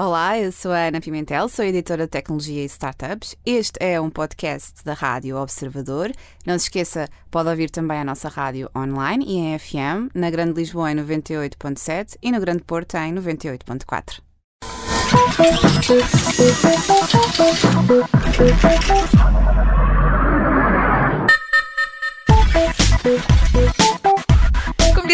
Olá, 0.00 0.38
eu 0.38 0.52
sou 0.52 0.70
a 0.70 0.86
Ana 0.86 1.00
Pimentel, 1.00 1.48
sou 1.48 1.64
editora 1.64 2.04
de 2.04 2.10
tecnologia 2.10 2.62
e 2.62 2.66
startups. 2.66 3.34
Este 3.44 3.78
é 3.80 4.00
um 4.00 4.08
podcast 4.08 4.84
da 4.84 4.92
Rádio 4.92 5.36
Observador. 5.36 6.12
Não 6.46 6.56
se 6.56 6.66
esqueça, 6.66 7.08
pode 7.32 7.48
ouvir 7.48 7.68
também 7.68 7.98
a 7.98 8.04
nossa 8.04 8.28
rádio 8.28 8.70
online 8.76 9.24
e 9.26 9.38
em 9.38 9.58
FM, 9.58 10.14
na 10.14 10.30
Grande 10.30 10.52
Lisboa 10.52 10.92
em 10.92 10.94
98.7 10.94 12.16
e 12.22 12.30
no 12.30 12.38
Grande 12.38 12.62
Porto 12.62 12.94
em 12.94 13.12
98.4. 13.12 14.20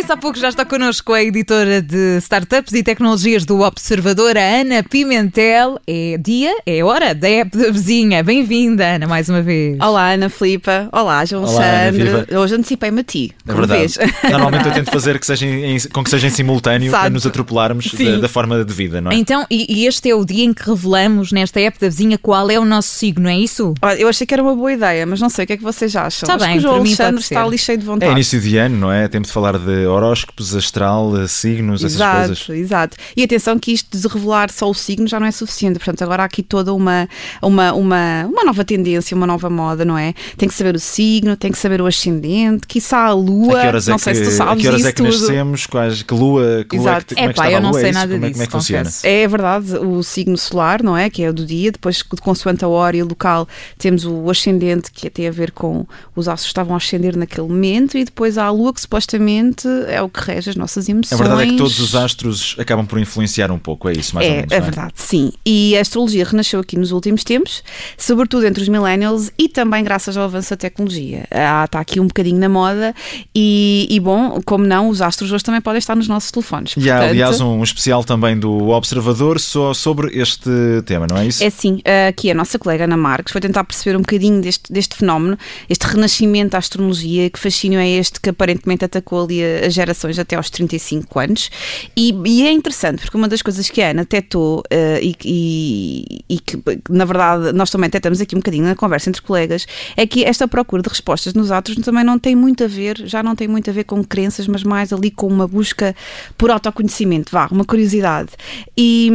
disse 0.05 0.12
há 0.12 0.16
pouco, 0.18 0.39
já 0.39 0.50
está 0.50 0.66
connosco 0.66 1.14
a 1.14 1.23
editora 1.23 1.80
de 1.80 2.18
startups 2.18 2.75
e 2.75 2.82
tecnologias 2.82 3.46
do 3.46 3.62
Observador, 3.62 4.36
a 4.36 4.61
Ana 4.61 4.82
Pimentel. 4.82 5.80
É 5.86 6.18
dia, 6.18 6.54
é 6.67 6.85
hora 6.85 7.14
da 7.14 7.26
app 7.26 7.57
da 7.57 7.71
vizinha. 7.71 8.22
Bem-vinda, 8.22 8.85
Ana, 8.85 9.07
mais 9.07 9.31
uma 9.31 9.40
vez. 9.40 9.79
Olá, 9.81 10.12
Ana 10.12 10.29
Filipa. 10.29 10.90
Olá, 10.93 11.25
João 11.25 11.45
Olá, 11.45 11.86
Alexandre. 11.86 12.36
Hoje 12.36 12.54
antecipei-me 12.54 13.00
a 13.00 13.04
ti. 13.04 13.32
É 13.48 13.54
verdade. 13.54 13.95
Normalmente 14.31 14.67
eu 14.67 14.75
tento 14.75 14.90
fazer 14.90 15.18
que 15.18 15.25
seja 15.25 15.46
em, 15.46 15.79
com 15.90 16.04
que 16.04 16.11
seja 16.11 16.26
em 16.26 16.31
simultâneo 16.31 16.89
Exato. 16.89 17.03
para 17.04 17.11
nos 17.11 17.26
atropelarmos 17.26 17.90
da, 17.95 18.17
da, 18.18 18.29
forma 18.29 18.62
de 18.62 18.75
vida, 18.75 19.00
não 19.00 19.11
é? 19.11 19.14
Então, 19.14 19.46
e, 19.50 19.64
e, 19.75 19.86
este 19.86 20.11
é 20.11 20.14
o 20.14 20.23
dia 20.23 20.45
em 20.45 20.53
que 20.53 20.68
revelamos 20.68 21.32
nesta 21.32 21.61
app 21.61 21.81
da 21.81 21.89
vizinha 21.89 22.18
qual 22.18 22.50
é 22.50 22.59
o 22.59 22.64
nosso 22.67 22.90
signo, 22.90 23.26
é 23.26 23.39
isso? 23.39 23.73
Olha, 23.81 23.98
eu 23.98 24.09
achei 24.09 24.26
que 24.26 24.34
era 24.34 24.43
uma 24.43 24.54
boa 24.54 24.71
ideia, 24.71 25.07
mas 25.07 25.18
não 25.18 25.31
sei 25.31 25.45
o 25.45 25.46
que 25.46 25.54
é 25.54 25.57
que 25.57 25.62
vocês 25.62 25.96
acham. 25.96 26.26
Está 26.26 26.34
Acho 26.34 26.45
bem, 26.45 26.53
que 26.53 26.59
o 26.59 26.61
João 26.61 26.75
Alexandre 26.76 27.21
está 27.23 27.43
ali 27.43 27.57
cheio 27.57 27.79
de 27.79 27.86
vontade. 27.86 28.11
É 28.11 28.12
início 28.12 28.39
de 28.39 28.59
ano, 28.59 28.76
não 28.76 28.93
é? 28.93 29.09
Temos 29.09 29.29
de 29.29 29.32
falar 29.32 29.57
de 29.57 29.93
horóscopos, 29.94 30.54
astral, 30.54 31.12
signos, 31.29 31.82
essas 31.82 31.94
Exato, 31.94 32.19
coisas. 32.28 32.48
exato. 32.50 32.97
E 33.16 33.22
atenção 33.22 33.58
que 33.58 33.72
isto 33.72 33.97
de 33.97 34.06
revelar 34.08 34.50
só 34.50 34.69
o 34.69 34.75
signo 34.75 35.06
já 35.06 35.19
não 35.19 35.27
é 35.27 35.30
suficiente. 35.30 35.78
Portanto, 35.78 36.03
agora 36.03 36.22
há 36.22 36.27
aqui 36.27 36.42
toda 36.42 36.72
uma, 36.72 37.08
uma, 37.42 37.72
uma, 37.72 38.27
uma 38.27 38.44
nova 38.44 38.64
tendência, 38.64 39.17
uma 39.17 39.27
nova 39.27 39.48
moda, 39.51 39.84
não 39.84 39.97
é? 39.97 40.14
Tem 40.36 40.48
que 40.48 40.55
saber 40.55 40.75
o 40.75 40.81
signo, 40.81 41.36
tem 41.36 41.51
que 41.53 41.59
saber 41.59 41.81
o 41.81 41.86
ascendente, 41.86 42.67
quiçá 42.67 43.05
a 43.06 43.12
lua. 43.12 43.61
A 43.61 43.73
não 43.73 43.78
é 43.95 43.98
sei 43.98 44.12
que, 44.12 44.19
se 44.19 44.25
tu 44.25 44.28
a 44.28 44.33
sabes 44.33 44.62
que, 44.62 44.69
horas 44.69 44.81
isso 44.81 44.89
é 44.89 44.92
que 44.92 45.03
tudo. 45.03 45.20
nascemos? 45.20 45.67
Quais, 45.67 46.03
que 46.03 46.14
lua, 46.14 46.64
que 46.69 46.77
lua 46.77 46.89
é 46.89 46.92
Exato. 46.92 47.06
que, 47.06 47.14
como 47.14 47.29
é 47.29 47.33
que 47.33 47.41
Epá, 47.41 47.45
estava 47.45 47.51
eu 47.53 47.56
a 47.56 47.61
não 47.61 47.70
lua? 47.70 47.81
sei 47.81 47.91
é 47.91 47.92
nada 47.92 48.12
como 48.14 48.25
é, 48.25 48.29
disso, 48.29 48.33
como 48.33 48.42
é 48.42 48.47
que 48.47 48.53
funciona? 48.53 48.84
confesso. 48.84 49.06
É 49.06 49.29
verdade, 49.29 49.77
o 49.79 50.03
signo 50.03 50.36
solar, 50.39 50.83
não 50.83 50.97
é? 50.97 51.11
Que 51.11 51.23
é 51.23 51.31
o 51.31 51.33
do 51.33 51.47
dia, 51.47 51.73
depois, 51.73 52.03
consoante 52.03 52.64
a 52.64 52.69
hora 52.69 52.97
e 52.97 53.03
o 53.03 53.06
local, 53.06 53.48
temos 53.79 54.05
o 54.05 54.29
ascendente, 54.31 54.91
que 54.92 55.08
tem 55.11 55.29
a 55.29 55.31
ver 55.31 55.51
com 55.53 55.86
os 56.14 56.29
astros 56.29 56.47
que 56.47 56.51
estavam 56.51 56.75
a 56.75 56.77
ascender 56.77 57.17
naquele 57.17 57.48
momento, 57.48 57.97
e 57.97 58.05
depois 58.05 58.39
há 58.39 58.45
a 58.45 58.51
lua, 58.51 58.73
que 58.73 58.81
supostamente 58.81 59.67
é 59.89 60.01
o 60.03 60.09
que 60.09 60.21
rege 60.21 60.51
as 60.51 60.57
nossas 60.57 60.89
emoções. 60.89 61.13
A 61.21 61.25
verdade 61.25 61.43
é 61.49 61.53
que 61.53 61.57
todos 61.57 61.79
os 61.79 61.95
astros 61.95 62.57
acabam 62.59 62.87
por 62.87 62.99
influenciar 62.99 63.51
um 63.51 63.59
pouco, 63.59 63.89
é 63.89 63.93
isso, 63.93 64.15
mais 64.15 64.27
ou 64.27 64.33
É, 64.33 64.37
menos. 64.39 64.53
é 64.53 64.59
não 64.59 64.65
verdade, 64.65 64.93
sim. 64.97 65.33
E 65.45 65.77
a 65.77 65.81
astrologia 65.81 66.25
renasceu 66.25 66.61
aqui 66.61 66.77
nos 66.79 66.93
últimos 66.93 67.23
tempos, 67.25 67.63
sobretudo 67.99 68.47
entre 68.47 68.63
os 68.63 68.69
millennials 68.69 69.31
e 69.39 69.49
também 69.49 69.83
graças 69.85 70.17
ao 70.17 70.25
avanço 70.25 70.51
da 70.51 70.57
tecnologia. 70.57 71.27
Ah, 71.31 71.65
está 71.65 71.81
aqui 71.81 72.01
um 72.01 72.07
bocadinho 72.07 72.39
na 72.39 72.49
moda 72.49 72.95
e, 73.35 73.87
e, 73.91 74.01
bom, 74.01 74.41
como 74.45 74.65
não, 74.65 74.89
os 74.89 75.01
astros 75.03 75.33
hoje 75.33 75.45
também 75.45 75.61
podem 75.61 75.79
estar 75.79 75.95
nos 75.95 76.09
nossos 76.09 76.31
telefones. 76.31 76.75
E 76.77 76.91
há, 76.91 76.95
Portanto, 76.97 77.11
aliás, 77.11 77.41
um 77.41 77.63
especial 77.63 78.05
também 78.05 78.39
do 78.39 78.69
Observador 78.71 79.39
só 79.41 79.73
sobre 79.75 80.19
este 80.19 80.51
tema, 80.87 81.07
não 81.11 81.19
é 81.19 81.27
isso? 81.27 81.43
É 81.43 81.51
sim, 81.51 81.81
aqui 82.09 82.31
a 82.31 82.35
nossa 82.35 82.59
colega 82.59 82.85
Ana 82.85 82.97
Marques 82.97 83.33
foi 83.33 83.41
tentar 83.41 83.65
perceber 83.65 83.97
um 83.97 84.01
bocadinho 84.01 84.41
deste, 84.41 84.73
deste 84.73 84.97
fenómeno, 84.97 85.39
este 85.69 85.87
renascimento 85.87 86.53
da 86.53 86.59
astrologia, 86.59 87.29
que 87.31 87.39
fascínio 87.39 87.79
é 87.79 87.89
este 87.89 88.21
que 88.21 88.31
aparentemente 88.31 88.85
atacou 88.85 89.25
ali 89.25 89.43
a- 89.43 89.67
as 89.67 89.73
gerações 89.75 90.19
até 90.19 90.36
aos 90.36 90.48
35 90.50 91.19
anos. 91.19 91.50
E, 91.97 92.14
e 92.25 92.47
é 92.47 92.53
interessante, 92.53 93.00
porque 93.03 93.17
uma 93.17 93.28
das 93.28 93.42
coisas 93.42 93.69
que 93.69 93.83
a 93.83 93.91
Ana 93.91 94.03
detectou 94.03 94.62
eh, 94.70 95.00
e, 95.03 95.17
e- 95.25 96.25
e 96.28 96.39
que, 96.39 96.58
na 96.89 97.05
verdade, 97.05 97.53
nós 97.53 97.70
também 97.70 97.89
detectamos 97.89 98.20
aqui 98.20 98.34
um 98.34 98.39
bocadinho 98.39 98.64
na 98.64 98.75
conversa 98.75 99.08
entre 99.11 99.22
colegas, 99.22 99.67
é 99.97 100.06
que 100.06 100.25
esta 100.25 100.47
procura 100.48 100.83
de 100.83 100.89
respostas 100.89 101.34
nos 101.34 101.50
astros 101.50 101.77
também 101.84 102.05
não 102.05 102.19
tem 102.19 102.34
muito 102.34 102.64
a 102.64 102.67
ver, 102.67 102.96
já 103.07 103.23
não 103.23 103.34
tem 103.36 103.46
muito 103.48 103.68
a 103.70 103.73
ver 103.73 103.84
com 103.84 104.02
crenças, 104.05 104.46
mas 104.46 104.63
mais 104.63 104.92
ali 104.92 105.11
com 105.11 105.27
uma 105.27 105.46
busca 105.46 105.95
por 106.39 106.51
autoconhecimento, 106.51 107.30
vá, 107.33 107.48
uma 107.51 107.64
curiosidade. 107.64 108.30
E, 108.77 109.11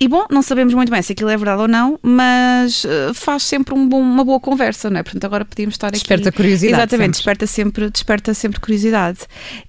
e 0.00 0.08
bom, 0.08 0.24
não 0.30 0.42
sabemos 0.42 0.74
muito 0.74 0.90
bem 0.90 1.02
se 1.02 1.12
aquilo 1.12 1.30
é 1.30 1.36
verdade 1.36 1.62
ou 1.62 1.68
não, 1.68 1.98
mas 2.02 2.84
eh, 2.84 3.12
faz 3.14 3.42
sempre 3.44 3.74
um 3.74 3.88
bom- 3.88 4.00
uma 4.00 4.24
boa 4.24 4.40
conversa, 4.40 4.88
não 4.90 4.98
é? 5.00 5.02
Portanto, 5.02 5.24
agora 5.24 5.44
podíamos 5.44 5.74
estar 5.74 5.88
aqui. 5.88 5.98
Desperta 5.98 6.30
curiosidade 6.32 6.80
Exatamente, 6.82 7.16
sempre. 7.16 7.34
desperta 7.34 7.46
sempre, 7.46 7.90
desperta 7.90 8.34
sempre 8.34 8.60
curiosidade. 8.60 9.18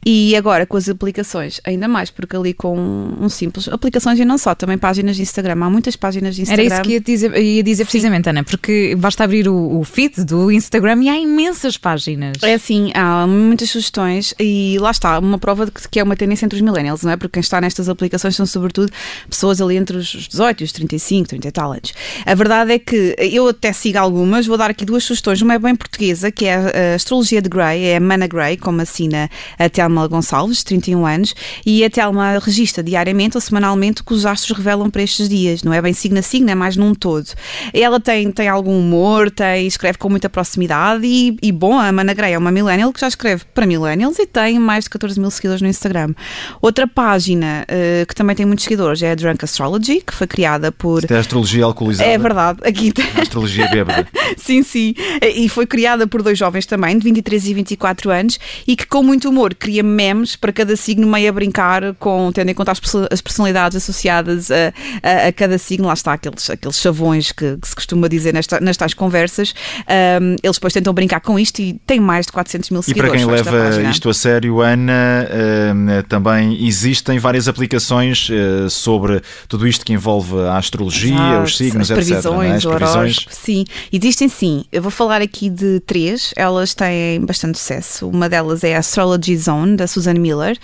E 0.06 0.25
agora 0.34 0.66
com 0.66 0.78
as 0.78 0.88
aplicações, 0.88 1.60
ainda 1.66 1.90
mais, 1.90 2.10
porque 2.10 2.38
ali 2.38 2.54
com 2.54 2.78
um 3.20 3.28
simples. 3.28 3.68
Aplicações 3.68 4.18
e 4.18 4.24
não 4.24 4.38
só, 4.38 4.56
também 4.56 4.78
páginas 4.78 5.18
de 5.18 5.22
Instagram. 5.22 5.58
Há 5.62 5.70
muitas 5.70 5.98
páginas 5.98 6.36
de 6.36 6.44
Era 6.44 6.64
Instagram. 6.64 6.76
isso 6.76 6.82
que 6.84 6.92
ia 6.94 7.02
dizer, 7.02 7.38
ia 7.38 7.64
dizer 7.64 7.84
precisamente, 7.84 8.30
Ana, 8.30 8.44
porque 8.44 8.96
basta 8.98 9.26
abrir 9.26 9.50
o, 9.50 9.80
o 9.80 9.84
feed 9.84 10.24
do 10.24 10.50
Instagram 10.52 11.04
e 11.04 11.10
há 11.10 11.18
imensas 11.18 11.78
páginas. 11.78 12.38
É 12.42 12.54
assim, 12.54 12.92
há 12.96 13.28
muitas 13.28 13.70
sugestões 13.70 14.34
e 14.40 14.78
lá 14.80 14.92
está, 14.92 15.20
uma 15.20 15.38
prova 15.38 15.66
de 15.66 15.72
que, 15.72 16.00
é 16.00 16.04
uma 16.04 16.16
tendência 16.16 16.46
entre 16.46 16.56
os 16.56 16.62
millennials, 16.62 17.04
não 17.04 17.12
é? 17.12 17.18
Porque 17.18 17.34
quem 17.34 17.42
está 17.42 17.60
nestas 17.60 17.90
aplicações 17.90 18.36
são 18.36 18.46
sobretudo 18.46 18.92
pessoas 19.30 19.60
ali 19.60 19.76
entre 19.76 19.98
os 19.98 20.08
18 20.08 20.62
e 20.62 20.64
os 20.64 20.72
35, 20.72 21.30
30 21.30 21.48
e 21.48 21.52
tal 21.52 21.72
anos. 21.72 21.94
A 22.26 22.34
verdade 22.34 22.72
é 22.72 22.80
que 22.80 23.16
eu 23.20 23.50
até 23.50 23.74
sigo 23.74 23.98
algumas, 23.98 24.48
vou 24.48 24.58
dar 24.58 24.70
aqui 24.70 24.86
duas 24.86 25.04
sugestões. 25.04 25.42
Uma 25.42 25.56
é 25.56 25.60
bem 25.60 25.76
portuguesa, 25.76 26.32
que 26.32 26.46
é 26.46 26.56
a 26.56 26.96
Astrologia 26.96 27.42
de 27.42 27.50
Grey, 27.50 27.84
é 27.84 27.98
a 27.98 28.00
Mana 28.00 28.28
Grey, 28.28 28.58
como 28.58 28.82
assina 28.82 29.30
a 29.58 29.70
Telma 29.70 30.02
Gonçalves, 30.16 30.64
31 30.64 31.06
anos, 31.06 31.36
e 31.66 31.84
a 31.84 31.90
Telma 31.90 32.40
registra 32.40 32.82
diariamente 32.82 33.36
ou 33.36 33.42
semanalmente 33.42 34.02
o 34.02 34.06
que 34.06 34.14
os 34.14 34.26
astros 34.26 34.58
revelam 34.58 34.90
para 34.90 35.04
estes 35.04 35.28
dias. 35.28 35.64
Não 35.64 35.74
é 35.74 35.82
bem 35.82 35.94
signo 35.94 36.20
a 36.20 36.22
signo, 36.22 36.50
é 36.50 36.56
mais 36.56 36.78
num 36.78 36.94
todo. 36.94 37.28
Ela 37.74 38.00
tem, 38.00 38.32
tem 38.32 38.48
algum 38.48 38.80
humor, 38.80 39.30
tem, 39.30 39.68
escreve 39.68 39.98
com 39.98 40.10
muita 40.10 40.30
proximidade 40.30 41.06
e, 41.06 41.38
e 41.42 41.52
bom, 41.52 41.78
a 41.78 41.92
Mana 41.92 42.14
Grey 42.14 42.34
é 42.34 42.38
uma 42.38 42.52
millennial 42.52 42.94
que 42.94 43.02
já 43.02 43.08
escreve 43.08 43.44
para 43.54 43.66
millennials 43.66 44.18
e 44.20 44.26
tem 44.26 44.58
mais 44.60 44.86
de 44.86 44.90
14 44.92 45.20
mil 45.20 45.30
seguidores 45.32 45.62
no 45.62 45.68
Instagram. 45.68 46.14
Outra 46.62 46.88
página 46.88 47.66
eh, 47.68 48.06
que 48.08 48.16
também 48.16 48.36
tem 48.36 48.46
muitos 48.46 48.64
seguidores 48.64 49.02
é 49.04 49.12
a 49.12 49.16
Drunk 49.16 49.44
Astrology, 49.44 50.02
que 50.02 50.14
foi 50.14 50.28
criada 50.28 50.72
por... 50.72 51.00
Isto 51.00 51.14
é 51.14 51.18
a 51.18 51.20
astrologia 51.20 51.66
alcoolizada. 51.66 52.10
É 52.10 52.18
verdade, 52.18 52.60
aqui 52.64 52.92
tem... 52.92 53.06
A 53.16 53.22
astrologia 53.22 53.68
bêbada. 53.68 54.08
Sim, 54.38 54.64
sim. 54.64 54.94
E 55.22 55.48
foi 55.50 55.66
criada 55.66 56.08
por 56.08 56.22
dois 56.22 56.38
jovens 56.38 56.66
também, 56.66 56.98
de 56.98 57.04
23 57.04 57.48
e 57.48 57.54
24 57.54 58.12
anos, 58.12 58.40
e 58.68 58.76
que 58.76 58.86
com 58.86 59.02
muito 59.02 59.30
humor 59.30 59.56
cria 59.56 59.84
memes 60.06 60.36
para 60.36 60.52
cada 60.54 60.76
signo, 60.76 61.08
meio 61.08 61.30
a 61.30 61.32
brincar, 61.32 61.94
com, 61.96 62.32
tendo 62.32 62.50
em 62.52 62.54
conta 62.54 62.72
as, 62.72 62.80
as 63.12 63.22
personalidades 63.22 63.76
associadas 63.78 64.52
a, 64.52 64.74
a- 65.02 65.28
a 65.28 65.34
cada 65.34 65.58
signo. 65.58 65.88
Lá 65.88 65.94
está, 65.94 66.14
aqueles, 66.14 66.50
aqueles 66.50 66.78
chavões 66.80 67.32
que, 67.32 67.58
que 67.58 67.68
se 67.68 67.76
costuma 67.76 68.08
dizer 68.08 68.34
nesta, 68.34 68.60
nestas 68.60 68.94
conversas. 68.94 69.54
Ahm, 69.88 70.36
eles 70.44 70.58
depois 70.58 70.74
tentam 70.74 70.94
brincar 70.94 71.20
com 71.22 71.40
isto 71.40 71.60
e 71.62 71.74
tem 71.88 72.00
mais 72.00 72.26
de 72.28 72.32
400 72.32 72.70
mil 72.70 72.82
E 72.82 72.94
para 72.94 73.10
seguidores. 73.10 73.42
quem 73.44 73.52
leva 73.52 73.90
isto 73.90 74.10
a 74.10 74.14
sério, 74.14 74.62
Ana, 74.62 75.28
eh, 75.30 76.02
também 76.08 76.66
existem 76.68 77.18
várias 77.20 77.48
aplicações 77.48 78.30
eh, 78.32 78.68
sobre 78.70 79.22
tudo 79.48 79.68
isto 79.68 79.86
que 79.86 79.94
envolve 79.94 80.38
a 80.42 80.58
astrologia, 80.58 81.14
Exato, 81.16 81.44
os 81.44 81.58
signos, 81.58 81.92
as 81.92 81.98
etc. 81.98 82.24
não 82.26 82.42
é? 82.42 82.48
previsões, 82.60 82.66
As 82.66 82.76
previsões. 82.76 83.28
sim. 83.32 83.66
Existem 83.92 84.28
sim. 84.30 84.66
Eu 84.72 84.82
vou 84.82 84.92
falar 84.92 85.22
aqui 85.22 85.50
de 85.50 85.80
três. 85.82 86.34
Elas 86.36 86.74
têm 86.74 87.22
bastante 87.26 87.58
sucesso. 87.58 88.08
Uma 88.10 88.28
delas 88.30 88.64
é 88.64 88.76
a 88.76 88.80
Astrology 88.80 89.38
Zone, 89.38 89.76
da 89.76 89.88
Susan 89.96 90.14
Miller. 90.14 90.58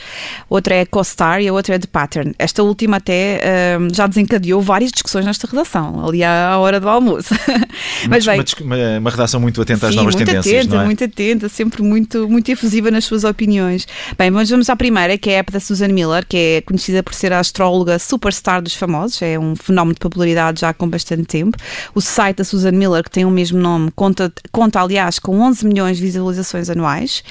Outra 0.50 0.76
é 0.76 0.86
CoStar 0.86 1.42
e 1.42 1.48
a 1.48 1.54
outra 1.54 1.76
é 1.76 1.80
The 1.80 1.88
Pattern. 1.92 2.34
Esta 2.38 2.62
última 2.64 2.98
até 2.98 3.42
hum, 3.80 3.88
já 3.94 4.06
desencadeou 4.08 4.62
várias 4.62 4.92
discussões 4.92 5.26
nesta 5.26 5.48
redação, 5.48 6.06
ali 6.08 6.24
à 6.24 6.58
hora 6.58 6.80
do 6.80 6.88
almoço. 6.90 7.34
Mas 8.10 8.26
uma, 8.28 8.34
bem, 8.36 8.46
uma- 8.62 9.00
uma 9.00 9.10
redação 9.10 9.40
muito 9.40 9.62
atenta 9.62 9.88
às 9.88 9.92
Sim, 9.94 9.98
novas 10.00 10.16
muito 10.16 10.28
tendências, 10.28 10.60
atenta, 10.66 10.76
não 10.76 10.82
é? 10.82 10.86
muito 10.86 11.04
atenta, 11.04 11.50
sempre 11.50 11.82
muito, 11.82 12.28
muito 12.30 12.52
efusiva 12.52 12.92
nas 12.92 13.06
suas 13.06 13.24
opiniões. 13.24 13.88
Bem, 14.18 14.30
mas 14.32 14.50
vamos 14.50 14.70
à 14.70 14.76
primeira, 14.76 15.18
que 15.18 15.30
é 15.30 15.38
a 15.38 15.40
app 15.40 15.52
da 15.52 15.60
Susan 15.60 15.88
Miller, 15.88 16.26
que 16.28 16.38
é 16.38 16.62
conhecida 16.62 17.02
por 17.04 17.14
ser 17.14 17.32
a 17.34 17.40
astróloga 17.40 17.98
superstar 18.00 18.62
dos 18.62 18.74
famosos, 18.76 19.22
é 19.22 19.38
um 19.40 19.56
fenómeno 19.56 19.94
de 19.94 20.00
popularidade 20.00 20.62
já 20.62 20.74
com 20.74 20.88
bastante 20.90 21.24
tempo. 21.24 21.58
O 21.96 22.02
site 22.02 22.38
da 22.38 22.44
Susan 22.44 22.72
Miller, 22.72 23.04
que 23.04 23.12
tem 23.12 23.24
o 23.26 23.32
mesmo 23.32 23.60
nome, 23.60 23.92
conta, 23.96 24.32
conta 24.52 24.82
aliás 24.82 25.20
com 25.20 25.40
11 25.40 25.66
milhões 25.66 25.98
de 25.98 26.04
visualizações 26.04 26.70
anuais. 26.70 27.24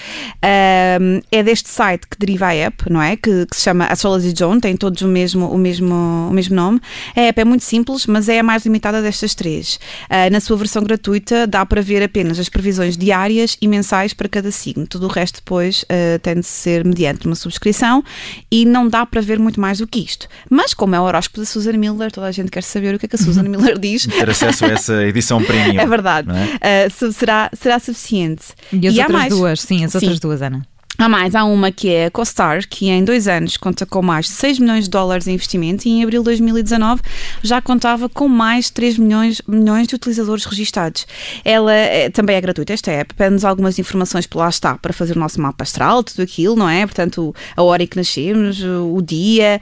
Ahm, 0.42 1.20
é 1.30 1.42
deste 1.42 1.68
site 1.68 1.89
que 1.98 2.16
deriva 2.18 2.46
a 2.46 2.54
app, 2.54 2.90
não 2.90 3.00
é? 3.02 3.16
Que, 3.16 3.46
que 3.46 3.56
se 3.56 3.62
chama 3.62 3.86
Astrology 3.86 4.34
Zone, 4.36 4.60
tem 4.60 4.76
todos 4.76 5.00
o 5.02 5.08
mesmo, 5.08 5.46
o 5.48 5.58
mesmo, 5.58 5.94
o 6.30 6.32
mesmo 6.32 6.54
nome. 6.54 6.80
A 7.16 7.20
app 7.22 7.40
é 7.40 7.44
muito 7.44 7.64
simples, 7.64 8.06
mas 8.06 8.28
é 8.28 8.38
a 8.40 8.42
mais 8.42 8.64
limitada 8.64 9.00
destas 9.02 9.34
três. 9.34 9.78
Ah, 10.08 10.28
na 10.30 10.40
sua 10.40 10.56
versão 10.56 10.82
gratuita 10.82 11.46
dá 11.46 11.64
para 11.66 11.80
ver 11.82 12.02
apenas 12.02 12.38
as 12.38 12.48
previsões 12.48 12.96
diárias 12.96 13.56
e 13.60 13.68
mensais 13.68 14.12
para 14.12 14.28
cada 14.28 14.50
signo. 14.50 14.86
Tudo 14.86 15.06
o 15.06 15.08
resto 15.10 15.36
depois 15.36 15.84
ah, 15.88 16.18
tem 16.20 16.34
de 16.36 16.46
ser 16.46 16.84
mediante 16.84 17.26
uma 17.26 17.34
subscrição 17.36 18.02
e 18.50 18.64
não 18.64 18.88
dá 18.88 19.04
para 19.06 19.20
ver 19.20 19.38
muito 19.38 19.60
mais 19.60 19.78
do 19.78 19.86
que 19.86 19.98
isto. 20.00 20.26
Mas 20.48 20.74
como 20.74 20.94
é 20.94 21.00
o 21.00 21.04
horóscopo 21.04 21.40
da 21.40 21.46
Susan 21.46 21.72
Miller, 21.72 22.10
toda 22.12 22.26
a 22.26 22.32
gente 22.32 22.50
quer 22.50 22.62
saber 22.62 22.94
o 22.94 22.98
que 22.98 23.06
é 23.06 23.08
que 23.08 23.16
a 23.16 23.18
Susan 23.18 23.42
Miller 23.48 23.78
diz. 23.78 24.06
Ter 24.06 24.28
acesso 24.30 24.64
a 24.64 24.68
essa 24.68 25.04
edição 25.04 25.42
premium. 25.42 25.80
É 25.80 25.86
verdade. 25.86 26.28
é? 26.60 26.88
Su- 26.90 27.12
será, 27.12 27.50
será 27.52 27.78
suficiente. 27.78 28.42
E 28.72 28.86
as 28.88 28.98
há 28.98 29.02
outras 29.02 29.18
mais. 29.18 29.32
duas, 29.34 29.60
sim, 29.60 29.84
as 29.84 29.92
Sim. 29.92 29.98
outras 29.98 30.20
duas, 30.20 30.42
Ana. 30.42 30.66
Há 31.00 31.08
mais, 31.08 31.34
há 31.34 31.44
uma 31.44 31.72
que 31.72 31.88
é 31.88 32.04
a 32.04 32.10
CoStar, 32.10 32.68
que 32.68 32.90
em 32.90 33.02
dois 33.02 33.26
anos 33.26 33.56
conta 33.56 33.86
com 33.86 34.02
mais 34.02 34.26
de 34.26 34.32
6 34.32 34.58
milhões 34.58 34.84
de 34.84 34.90
dólares 34.90 35.26
em 35.26 35.32
investimento 35.32 35.88
e 35.88 35.92
em 35.92 36.02
abril 36.02 36.20
de 36.20 36.26
2019 36.26 37.00
já 37.42 37.62
contava 37.62 38.06
com 38.06 38.28
mais 38.28 38.66
de 38.66 38.72
3 38.72 38.98
milhões, 38.98 39.40
milhões 39.48 39.86
de 39.86 39.94
utilizadores 39.94 40.44
registados. 40.44 41.06
Ela 41.42 41.72
é, 41.72 42.10
também 42.10 42.36
é 42.36 42.40
gratuita, 42.42 42.74
esta 42.74 42.90
app, 42.90 43.14
pede-nos 43.14 43.46
algumas 43.46 43.78
informações 43.78 44.26
por 44.26 44.40
lá 44.40 44.50
está, 44.50 44.76
para 44.76 44.92
fazer 44.92 45.16
o 45.16 45.18
nosso 45.18 45.40
mapa 45.40 45.62
astral, 45.62 46.04
tudo 46.04 46.20
aquilo, 46.20 46.54
não 46.54 46.68
é? 46.68 46.84
Portanto, 46.84 47.34
a 47.56 47.62
hora 47.62 47.82
em 47.82 47.86
que 47.86 47.96
nascemos, 47.96 48.62
o 48.62 49.00
dia, 49.00 49.58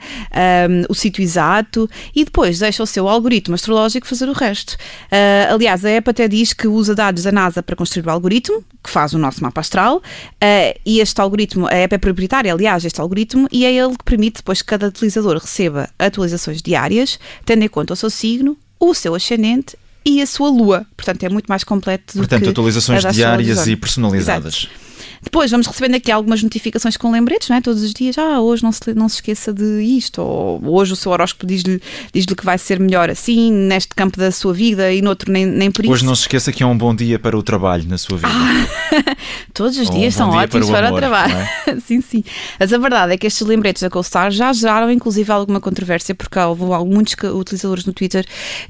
um, 0.69 0.83
o 0.89 0.93
sítio 0.93 1.23
exato 1.23 1.89
e 2.13 2.25
depois 2.25 2.59
deixa 2.59 2.83
o 2.83 2.85
seu 2.85 3.07
algoritmo 3.07 3.55
astrológico 3.55 4.05
fazer 4.05 4.27
o 4.27 4.33
resto. 4.33 4.73
Uh, 5.05 5.53
aliás, 5.53 5.85
a 5.85 5.89
app 5.89 6.09
até 6.09 6.27
diz 6.27 6.51
que 6.51 6.67
usa 6.67 6.93
dados 6.93 7.23
da 7.23 7.31
NASA 7.31 7.63
para 7.63 7.77
construir 7.77 8.05
o 8.07 8.09
algoritmo, 8.09 8.61
que 8.89 8.93
faz 8.93 9.13
o 9.13 9.19
nosso 9.19 9.41
mapa 9.43 9.61
astral, 9.61 9.97
uh, 9.97 10.79
e 10.83 10.99
este 10.99 11.21
algoritmo, 11.21 11.67
a 11.67 11.75
app 11.75 11.93
é 11.93 11.97
proprietária, 11.99 12.51
aliás, 12.51 12.83
este 12.83 12.99
algoritmo, 12.99 13.47
e 13.51 13.63
é 13.63 13.71
ele 13.71 13.95
que 13.95 14.03
permite 14.03 14.37
depois 14.37 14.61
que 14.61 14.67
cada 14.67 14.87
utilizador 14.87 15.37
receba 15.37 15.87
atualizações 15.99 16.61
diárias, 16.61 17.19
tendo 17.45 17.63
em 17.63 17.69
conta 17.69 17.93
o 17.93 17.95
seu 17.95 18.09
signo, 18.09 18.57
o 18.79 18.93
seu 18.95 19.13
ascendente 19.13 19.77
e 20.03 20.21
a 20.21 20.25
sua 20.25 20.49
lua. 20.49 20.85
Portanto, 20.97 21.23
é 21.23 21.29
muito 21.29 21.45
mais 21.47 21.63
completo 21.63 22.13
do 22.15 22.21
Portanto, 22.21 22.43
que 22.43 22.49
atualizações 22.49 23.05
diárias 23.13 23.67
e 23.67 23.75
personalizadas. 23.75 24.55
Exato. 24.55 24.88
Depois 25.21 25.51
vamos 25.51 25.67
recebendo 25.67 25.95
aqui 25.95 26.11
algumas 26.11 26.41
notificações 26.41 26.97
com 26.97 27.11
lembretes, 27.11 27.49
não 27.49 27.57
é? 27.57 27.61
Todos 27.61 27.83
os 27.83 27.93
dias, 27.93 28.17
ah, 28.17 28.39
hoje 28.39 28.63
não 28.63 28.71
se, 28.71 28.93
não 28.93 29.09
se 29.09 29.15
esqueça 29.15 29.53
de 29.53 29.81
isto, 29.81 30.21
ou 30.21 30.61
hoje 30.65 30.93
o 30.93 30.95
seu 30.95 31.11
horóscopo 31.11 31.45
diz-lhe 31.45 31.81
diz 32.13 32.25
que 32.25 32.45
vai 32.45 32.57
ser 32.57 32.79
melhor 32.79 33.09
assim, 33.09 33.51
neste 33.51 33.93
campo 33.95 34.17
da 34.17 34.31
sua 34.31 34.53
vida 34.53 34.91
e 34.91 35.01
noutro 35.01 35.31
nem, 35.31 35.45
nem 35.45 35.71
por 35.71 35.83
isso. 35.83 35.93
Hoje 35.93 36.05
não 36.05 36.15
se 36.15 36.21
esqueça 36.21 36.51
que 36.51 36.63
é 36.63 36.65
um 36.65 36.77
bom 36.77 36.95
dia 36.95 37.19
para 37.19 37.37
o 37.37 37.43
trabalho 37.43 37.87
na 37.87 37.97
sua 37.97 38.17
vida. 38.17 38.29
Ah, 38.31 39.15
todos 39.53 39.77
os 39.77 39.89
dias 39.89 40.15
um 40.15 40.17
são 40.17 40.29
ótimos 40.29 40.69
para 40.69 40.85
o, 40.85 40.87
amor, 40.87 40.89
para 40.89 40.93
o 40.93 40.97
trabalho. 40.97 41.49
É? 41.67 41.79
sim, 41.85 42.01
sim. 42.01 42.23
Mas 42.59 42.71
a 42.71 42.77
verdade 42.77 43.13
é 43.13 43.17
que 43.17 43.27
estes 43.27 43.45
lembretes 43.45 43.81
da 43.81 43.89
CoStar 43.89 44.31
já 44.31 44.51
geraram 44.53 44.91
inclusive 44.91 45.31
alguma 45.31 45.59
controvérsia, 45.59 46.15
porque 46.15 46.39
houve 46.39 46.63
muitos 46.85 47.15
utilizadores 47.33 47.85
no 47.85 47.93
Twitter 47.93 48.25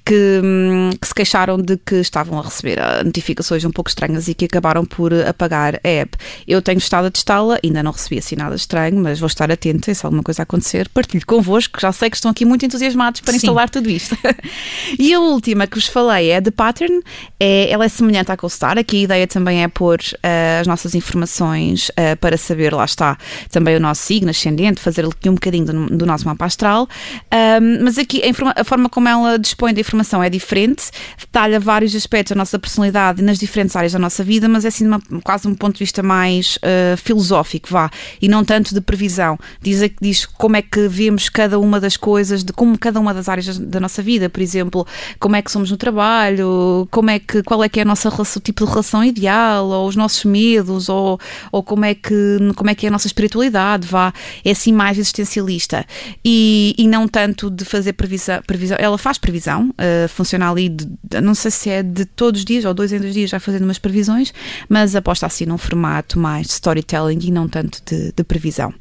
que, 0.05 0.41
hum, 0.43 0.89
que 0.99 1.07
se 1.07 1.13
queixaram 1.13 1.57
de 1.57 1.77
que 1.77 1.95
estavam 1.95 2.39
a 2.39 2.41
receber 2.41 2.79
ah, 2.79 3.03
notificações 3.03 3.63
um 3.65 3.71
pouco 3.71 3.89
estranhas 3.89 4.27
e 4.27 4.33
que 4.33 4.45
acabaram 4.45 4.85
por 4.85 5.13
apagar 5.13 5.75
a 5.83 5.87
app. 5.87 6.17
Eu 6.47 6.61
tenho 6.61 6.77
estado 6.77 7.05
a 7.05 7.11
testá-la, 7.11 7.59
ainda 7.63 7.83
não 7.83 7.91
recebi 7.91 8.19
assim 8.19 8.35
nada 8.35 8.55
estranho, 8.55 8.97
mas 9.01 9.19
vou 9.19 9.27
estar 9.27 9.51
atenta 9.51 9.91
e 9.91 9.95
se 9.95 10.05
alguma 10.05 10.23
coisa 10.23 10.43
acontecer, 10.43 10.89
partilho 10.89 11.25
convosco, 11.25 11.79
já 11.79 11.91
sei 11.91 12.09
que 12.09 12.15
estão 12.15 12.31
aqui 12.31 12.45
muito 12.45 12.65
entusiasmados 12.65 13.21
para 13.21 13.31
Sim. 13.31 13.37
instalar 13.37 13.69
tudo 13.69 13.89
isto. 13.89 14.17
e 14.97 15.13
a 15.13 15.19
última 15.19 15.67
que 15.67 15.75
vos 15.75 15.87
falei 15.87 16.29
é 16.29 16.41
The 16.41 16.51
Pattern, 16.51 17.01
é, 17.39 17.69
ela 17.69 17.85
é 17.85 17.89
semelhante 17.89 18.31
à 18.31 18.37
CoStar, 18.37 18.77
aqui 18.77 18.97
a 18.97 19.01
ideia 19.01 19.27
também 19.27 19.63
é 19.63 19.67
pôr 19.67 19.99
uh, 19.99 20.61
as 20.61 20.67
nossas 20.67 20.95
informações 20.95 21.89
uh, 21.89 22.17
para 22.19 22.37
saber, 22.37 22.73
lá 22.73 22.85
está, 22.85 23.17
também 23.51 23.75
o 23.75 23.79
nosso 23.79 24.03
signo, 24.03 24.29
ascendente, 24.29 24.81
fazer 24.81 25.05
aqui 25.05 25.29
um 25.29 25.35
bocadinho 25.35 25.65
do, 25.65 25.97
do 25.97 26.05
nosso 26.05 26.25
mapa 26.25 26.45
astral, 26.45 26.87
um, 27.61 27.83
mas 27.83 27.97
aqui 27.97 28.21
a, 28.23 28.61
a, 28.61 28.63
forma 28.63 28.89
como 28.89 29.07
ela 29.07 29.37
dispõe 29.37 29.73
da 29.73 29.81
informação 29.81 30.23
é 30.23 30.29
diferente, 30.29 30.91
detalha 31.17 31.59
vários 31.59 31.95
aspectos 31.95 32.31
da 32.31 32.37
nossa 32.37 32.57
personalidade 32.57 33.21
nas 33.21 33.37
diferentes 33.37 33.75
áreas 33.75 33.93
da 33.93 33.99
nossa 33.99 34.23
vida, 34.23 34.47
mas 34.47 34.65
é 34.65 34.69
assim 34.69 34.87
uma, 34.87 35.01
quase 35.23 35.47
um 35.47 35.55
ponto 35.55 35.73
de 35.75 35.79
vista 35.79 36.01
mais 36.01 36.28
uh, 36.37 36.97
filosófico, 36.97 37.69
vá, 37.69 37.89
e 38.21 38.27
não 38.27 38.43
tanto 38.43 38.73
de 38.73 38.81
previsão. 38.81 39.37
Diz, 39.61 39.81
diz 40.01 40.25
como 40.25 40.55
é 40.55 40.61
que 40.61 40.87
vemos 40.87 41.29
cada 41.29 41.59
uma 41.59 41.79
das 41.79 41.97
coisas, 41.97 42.43
de 42.43 42.53
como 42.53 42.77
cada 42.77 42.99
uma 42.99 43.13
das 43.13 43.27
áreas 43.27 43.57
da 43.57 43.79
nossa 43.79 44.01
vida, 44.01 44.29
por 44.29 44.41
exemplo, 44.41 44.85
como 45.19 45.35
é 45.35 45.41
que 45.41 45.51
somos 45.51 45.71
no 45.71 45.77
trabalho, 45.77 46.87
como 46.91 47.09
é 47.09 47.19
que, 47.19 47.41
qual 47.43 47.63
é 47.63 47.69
que 47.69 47.79
é 47.79 47.83
a 47.83 47.85
nossa 47.85 48.09
o 48.09 48.39
tipo 48.39 48.65
de 48.65 48.69
relação 48.69 49.03
ideal, 49.03 49.67
ou 49.67 49.87
os 49.87 49.95
nossos 49.95 50.25
medos, 50.25 50.89
ou, 50.89 51.19
ou 51.51 51.63
como, 51.63 51.85
é 51.85 51.93
que, 51.95 52.37
como 52.55 52.69
é 52.69 52.75
que 52.75 52.85
é 52.85 52.89
a 52.89 52.91
nossa 52.91 53.07
espiritualidade, 53.07 53.87
vá, 53.87 54.13
é 54.43 54.51
assim 54.51 54.73
mais 54.73 54.97
existencialista. 54.97 55.85
E, 56.23 56.75
e 56.77 56.87
não 56.87 57.07
tanto 57.07 57.49
de 57.49 57.63
fazer 57.63 57.93
previsão, 57.93 58.41
previsão 58.45 58.77
ela 58.79 58.97
faz 58.97 59.17
previsão, 59.17 59.69
uh, 59.69 60.07
funciona 60.09 60.49
ali, 60.49 60.69
de, 60.69 60.87
não 61.21 61.33
sei 61.33 61.51
se 61.51 61.69
é 61.69 61.81
de 61.81 62.05
todos 62.05 62.41
os 62.41 62.45
dias 62.45 62.65
ou 62.65 62.73
dois 62.73 62.91
em 62.91 62.99
dois 62.99 63.13
dias 63.13 63.29
já 63.29 63.39
fazendo 63.39 63.63
umas 63.63 63.79
previsões, 63.79 64.33
mas 64.67 64.95
aposta 64.95 65.25
assim 65.25 65.45
num 65.45 65.57
formato 65.57 66.18
mais 66.19 66.47
storytelling 66.47 67.19
e 67.21 67.31
não 67.31 67.47
tanto 67.47 67.81
de, 67.85 68.11
de 68.15 68.23
previsão. 68.23 68.73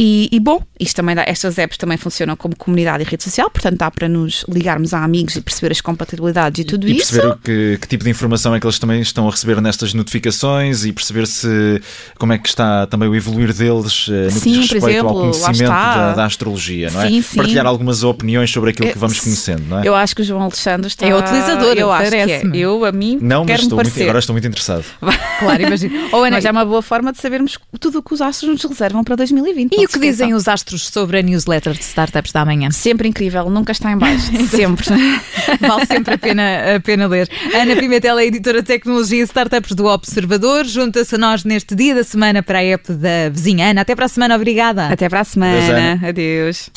E, 0.00 0.28
e, 0.30 0.38
bom, 0.38 0.62
isto 0.78 0.94
também 0.94 1.14
dá, 1.16 1.24
estas 1.26 1.58
apps 1.58 1.76
também 1.76 1.96
funcionam 1.96 2.36
como 2.36 2.54
comunidade 2.54 3.02
e 3.02 3.06
rede 3.06 3.24
social, 3.24 3.50
portanto 3.50 3.78
dá 3.78 3.90
para 3.90 4.08
nos 4.08 4.44
ligarmos 4.48 4.94
a 4.94 5.02
amigos 5.02 5.34
e 5.34 5.40
perceber 5.40 5.72
as 5.72 5.80
compatibilidades 5.80 6.60
e 6.60 6.64
tudo 6.64 6.86
e, 6.86 6.96
isso. 6.96 7.16
E 7.16 7.20
perceber 7.20 7.38
que, 7.42 7.78
que, 7.80 7.88
tipo 7.88 8.04
de 8.04 8.10
informação 8.10 8.54
é 8.54 8.60
que 8.60 8.66
eles 8.66 8.78
também 8.78 9.00
estão 9.00 9.26
a 9.26 9.30
receber 9.30 9.60
nestas 9.60 9.92
notificações 9.92 10.84
e 10.84 10.92
perceber 10.92 11.26
se 11.26 11.82
como 12.16 12.32
é 12.32 12.38
que 12.38 12.48
está 12.48 12.86
também 12.86 13.08
o 13.08 13.14
evoluir 13.14 13.52
deles 13.52 14.06
eh, 14.08 14.26
no 14.26 14.30
sim, 14.30 14.52
que 14.52 14.58
diz 14.60 14.70
respeito 14.70 14.88
exemplo, 14.88 15.08
ao 15.08 15.14
conhecimento 15.14 15.68
da, 15.68 16.14
da, 16.14 16.24
astrologia, 16.24 16.90
não 16.92 17.02
é? 17.02 17.08
Sim, 17.08 17.22
sim. 17.22 17.36
Partilhar 17.36 17.66
algumas 17.66 18.04
opiniões 18.04 18.52
sobre 18.52 18.70
aquilo 18.70 18.92
que 18.92 18.98
vamos 18.98 19.18
conhecendo, 19.18 19.64
não 19.68 19.80
é? 19.80 19.88
Eu 19.88 19.96
acho 19.96 20.14
que 20.14 20.22
o 20.22 20.24
João 20.24 20.42
Alexandre 20.42 20.86
está... 20.86 21.06
É 21.06 21.16
utilizador, 21.16 21.74
eu 21.76 21.90
acho 21.90 22.10
que 22.10 22.16
é. 22.16 22.42
Eu, 22.54 22.84
a 22.84 22.92
mim, 22.92 23.18
não, 23.20 23.44
mas 23.44 23.62
estou 23.62 23.76
muito, 23.76 24.00
agora 24.00 24.18
estou 24.20 24.32
muito 24.32 24.46
interessado. 24.46 24.84
claro, 25.40 25.62
imagino. 25.62 26.08
Ou, 26.12 26.22
Ana, 26.22 26.36
mas 26.36 26.44
é 26.44 26.50
uma 26.52 26.64
boa 26.68 26.82
forma 26.82 27.12
de 27.12 27.18
sabermos 27.18 27.58
tudo 27.80 27.98
o 27.98 28.02
que 28.02 28.14
os 28.14 28.20
astros 28.20 28.50
nos 28.50 28.64
reservam 28.64 29.02
para 29.02 29.16
2020. 29.16 29.74
E 29.74 29.84
o 29.84 29.88
que 29.88 29.98
dizem 29.98 30.34
os 30.34 30.46
astros 30.46 30.88
sobre 30.88 31.18
a 31.18 31.22
newsletter 31.22 31.72
de 31.72 31.82
Startups 31.82 32.32
da 32.32 32.44
Manhã? 32.44 32.70
Sempre 32.70 33.08
incrível, 33.08 33.48
nunca 33.50 33.72
está 33.72 33.90
em 33.90 33.98
baixo. 33.98 34.30
sempre. 34.48 34.86
vale 35.60 35.86
sempre 35.86 36.14
a 36.14 36.18
pena, 36.18 36.76
a 36.76 36.80
pena 36.80 37.06
ler. 37.06 37.28
Ana 37.54 37.76
Pimentel 37.76 38.18
é 38.18 38.26
editora 38.26 38.60
de 38.60 38.66
tecnologia 38.66 39.20
e 39.20 39.24
startups 39.24 39.74
do 39.74 39.86
Observador. 39.86 40.64
Junta-se 40.64 41.14
a 41.14 41.18
nós 41.18 41.44
neste 41.44 41.74
dia 41.74 41.94
da 41.94 42.04
semana 42.04 42.42
para 42.42 42.58
a 42.58 42.64
app 42.64 42.92
da 42.92 43.28
vizinha 43.30 43.70
Ana. 43.70 43.80
Até 43.80 43.94
para 43.94 44.06
a 44.06 44.08
semana, 44.08 44.36
obrigada. 44.36 44.88
Até 44.88 45.08
para 45.08 45.20
a 45.20 45.24
semana. 45.24 46.00
Adeus. 46.06 46.70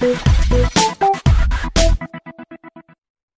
Adeus. 0.00 0.69